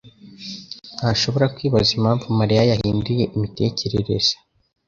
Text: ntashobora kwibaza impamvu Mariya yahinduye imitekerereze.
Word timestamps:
ntashobora 0.97 1.45
kwibaza 1.55 1.91
impamvu 1.97 2.25
Mariya 2.39 2.63
yahinduye 2.71 3.23
imitekerereze. 3.35 4.33